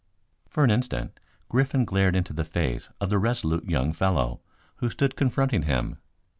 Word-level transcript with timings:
"]For 0.49 0.63
an 0.63 0.71
instant 0.71 1.19
Griffin 1.47 1.85
glared 1.85 2.15
into 2.15 2.33
the 2.33 2.43
face 2.43 2.89
of 2.99 3.11
the 3.11 3.19
resolute 3.19 3.65
young 3.69 3.93
fellow 3.93 4.41
who 4.77 4.89
stood 4.89 5.15
confronting 5.15 5.61
him. 5.61 5.97